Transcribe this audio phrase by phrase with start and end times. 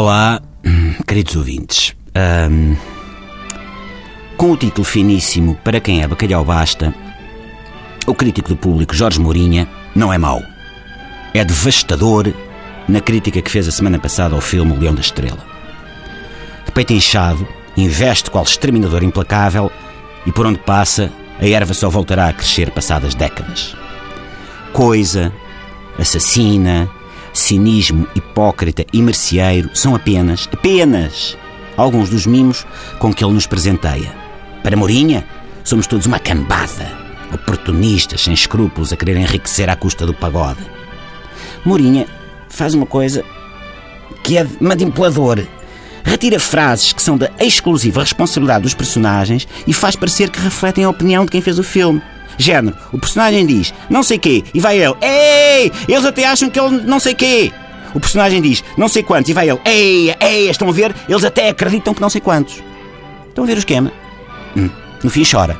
[0.00, 0.40] Olá,
[1.08, 1.92] queridos ouvintes.
[2.14, 2.76] Ahm,
[4.36, 6.94] com o título finíssimo Para quem é bacalhau basta,
[8.06, 10.40] o crítico do público Jorge Mourinha não é mau.
[11.34, 12.32] É devastador
[12.86, 15.44] na crítica que fez a semana passada ao filme O Leão da Estrela.
[16.64, 17.44] De peito inchado,
[17.76, 19.68] investe qual exterminador implacável
[20.24, 23.76] e por onde passa, a erva só voltará a crescer passadas décadas.
[24.72, 25.32] Coisa,
[25.98, 26.88] assassina,
[27.32, 31.36] cinismo hipócrita e merceeiro são apenas, apenas,
[31.76, 32.66] alguns dos mimos
[32.98, 34.12] com que ele nos presenteia.
[34.62, 35.26] Para Mourinha,
[35.64, 36.90] somos todos uma cambada,
[37.32, 40.60] oportunistas, sem escrúpulos, a querer enriquecer à custa do pagode.
[41.64, 42.06] Mourinha
[42.48, 43.24] faz uma coisa
[44.22, 45.44] que é manipulador.
[46.04, 50.90] Retira frases que são da exclusiva responsabilidade dos personagens e faz parecer que refletem a
[50.90, 52.02] opinião de quem fez o filme.
[52.38, 56.58] Género, o personagem diz não sei quê e vai ele, ei, eles até acham que
[56.58, 57.52] ele não sei quê.
[57.94, 60.94] O personagem diz não sei quantos e vai ele, ei, ei, estão a ver?
[61.08, 62.62] Eles até acreditam que não sei quantos.
[63.28, 63.92] Estão a ver o esquema?
[64.56, 64.70] Hum,
[65.02, 65.58] no fim chora.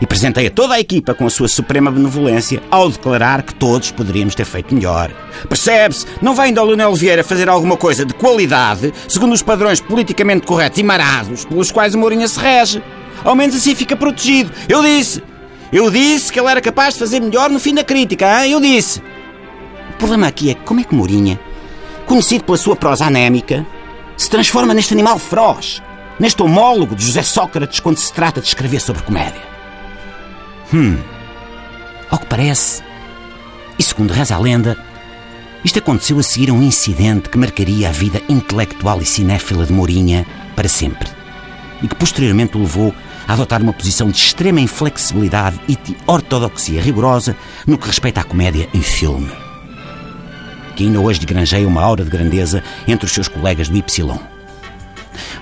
[0.00, 4.34] E presenteia toda a equipa com a sua suprema benevolência ao declarar que todos poderíamos
[4.34, 5.10] ter feito melhor.
[5.48, 6.04] Percebe-se?
[6.20, 10.46] Não vai ainda o Leonel Vieira fazer alguma coisa de qualidade, segundo os padrões politicamente
[10.46, 12.82] corretos e marados pelos quais o Mourinho se rege.
[13.24, 14.52] Ao menos assim fica protegido.
[14.68, 15.22] Eu disse!
[15.76, 18.52] Eu disse que ele era capaz de fazer melhor no fim da crítica, hein?
[18.52, 19.02] eu disse.
[19.90, 21.38] O problema aqui é como é que Mourinha,
[22.06, 23.66] conhecido pela sua prosa anémica,
[24.16, 25.82] se transforma neste animal feroz,
[26.18, 29.42] neste homólogo de José Sócrates quando se trata de escrever sobre comédia.
[30.72, 30.96] Hum.
[32.10, 32.82] Ao que parece,
[33.78, 34.82] e segundo reza a lenda,
[35.62, 39.74] isto aconteceu a seguir a um incidente que marcaria a vida intelectual e cinéfila de
[39.74, 41.10] Mourinha para sempre
[41.82, 42.94] e que posteriormente o levou
[43.26, 48.24] a adotar uma posição de extrema inflexibilidade e de ortodoxia rigorosa no que respeita à
[48.24, 49.30] comédia em filme.
[50.74, 54.18] Que ainda hoje granjeia uma aura de grandeza entre os seus colegas do Y.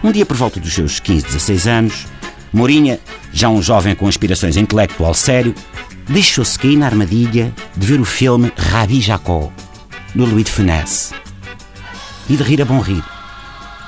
[0.03, 2.07] Um dia, por volta dos seus 15, 16 anos,
[2.53, 3.01] Mourinha,
[3.33, 5.55] já um jovem com aspirações intelectual sério,
[6.09, 9.53] deixou-se cair na armadilha de ver o filme Ravi Jacó,
[10.15, 11.13] do Louis de Funès.
[12.29, 13.03] E de rir a bom rir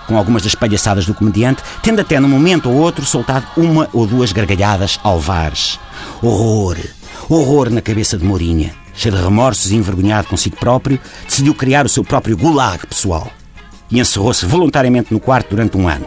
[0.07, 4.07] com algumas das palhaçadas do comediante, tendo até num momento ou outro soltado uma ou
[4.07, 5.79] duas gargalhadas alvares.
[6.23, 6.77] Horror!
[7.29, 8.75] Horror na cabeça de Mourinha.
[8.95, 13.31] Cheio de remorsos e envergonhado consigo próprio, decidiu criar o seu próprio gulag pessoal.
[13.91, 16.07] E encerrou-se voluntariamente no quarto durante um ano.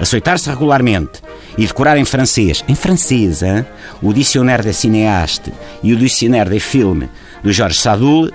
[0.00, 1.20] Aceitar-se regularmente
[1.56, 3.64] e decorar em francês, em francês, hein?
[4.02, 5.52] o Dicionnaire des Cinéastes
[5.82, 7.08] e o Dicionnaire des Films
[7.42, 8.30] do Jorge Sadoul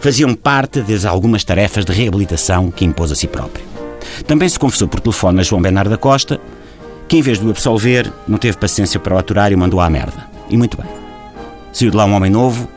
[0.00, 3.71] faziam parte das algumas tarefas de reabilitação que impôs a si próprio.
[4.26, 6.40] Também se confessou por telefone a João Bernardo da Costa,
[7.08, 9.90] que em vez de o absolver, não teve paciência para o aturar e mandou à
[9.90, 10.26] merda.
[10.48, 10.86] E muito bem.
[11.72, 12.68] Saiu de lá um homem novo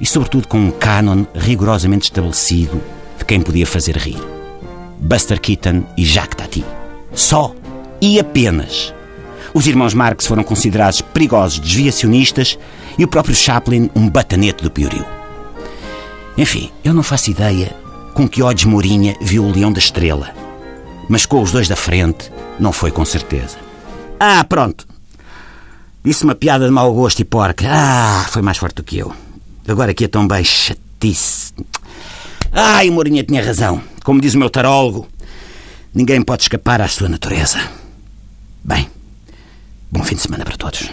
[0.00, 2.80] e, sobretudo, com um cânon rigorosamente estabelecido
[3.18, 4.18] de quem podia fazer rir.
[4.98, 6.64] Buster Keaton e Jacques Tati.
[7.12, 7.54] Só
[8.00, 8.94] e apenas.
[9.52, 12.58] Os irmãos Marx foram considerados perigosos desviacionistas
[12.98, 15.04] e o próprio Chaplin um batanete do piorio.
[16.36, 17.74] Enfim, eu não faço ideia
[18.14, 20.43] com que ódios Mourinha viu o Leão da Estrela
[21.08, 23.56] mas com os dois da frente não foi com certeza.
[24.18, 24.86] Ah, pronto.
[26.04, 27.66] Disse uma piada de mau gosto e porca.
[27.68, 29.12] Ah, foi mais forte do que eu.
[29.66, 31.52] Agora aqui é tão bem chatice.
[32.52, 33.80] Ai, o Mourinho tinha razão.
[34.04, 35.08] Como diz o meu tarólogo,
[35.94, 37.58] ninguém pode escapar à sua natureza.
[38.62, 38.88] Bem,
[39.90, 40.90] bom fim de semana para todos.